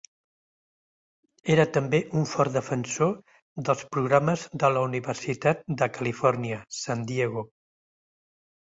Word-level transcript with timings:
Era 1.55 1.65
també 1.75 1.99
un 2.21 2.25
fort 2.31 2.57
defensor 2.57 3.13
dels 3.69 3.85
programes 3.99 4.49
de 4.65 4.75
la 4.79 4.85
Universitat 4.89 5.63
de 5.85 5.91
Califòrnia, 6.01 6.63
San 6.83 7.07
Diego. 7.15 7.51